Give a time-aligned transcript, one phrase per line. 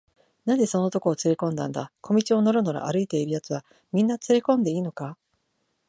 [0.45, 1.91] 「なぜその男をつれこんだんだ？
[2.01, 5.15] 小路をのろのろ歩いているやつは、みんなつれこんでいいのか？」